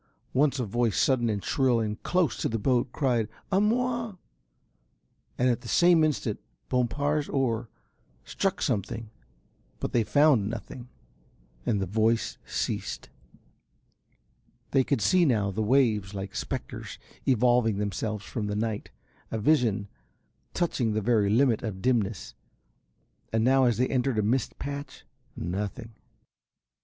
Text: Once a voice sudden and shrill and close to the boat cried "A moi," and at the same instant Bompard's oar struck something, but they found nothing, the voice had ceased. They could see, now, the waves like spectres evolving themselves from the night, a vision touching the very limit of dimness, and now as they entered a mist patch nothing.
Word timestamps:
Once 0.33 0.57
a 0.59 0.65
voice 0.65 0.97
sudden 0.99 1.29
and 1.29 1.43
shrill 1.43 1.79
and 1.79 2.01
close 2.01 2.35
to 2.35 2.49
the 2.49 2.57
boat 2.57 2.91
cried 2.91 3.29
"A 3.51 3.61
moi," 3.61 4.15
and 5.37 5.47
at 5.47 5.61
the 5.61 5.67
same 5.67 6.03
instant 6.03 6.39
Bompard's 6.69 7.29
oar 7.29 7.69
struck 8.25 8.63
something, 8.63 9.11
but 9.79 9.91
they 9.93 10.03
found 10.03 10.49
nothing, 10.49 10.89
the 11.65 11.85
voice 11.85 12.39
had 12.41 12.49
ceased. 12.51 13.09
They 14.71 14.83
could 14.83 15.01
see, 15.01 15.23
now, 15.23 15.51
the 15.51 15.61
waves 15.61 16.15
like 16.15 16.33
spectres 16.35 16.97
evolving 17.27 17.77
themselves 17.77 18.25
from 18.25 18.47
the 18.47 18.55
night, 18.55 18.89
a 19.29 19.37
vision 19.37 19.87
touching 20.55 20.93
the 20.93 21.01
very 21.01 21.29
limit 21.29 21.61
of 21.61 21.79
dimness, 21.79 22.33
and 23.31 23.43
now 23.43 23.65
as 23.65 23.77
they 23.77 23.87
entered 23.89 24.17
a 24.17 24.23
mist 24.23 24.57
patch 24.57 25.05
nothing. 25.35 25.93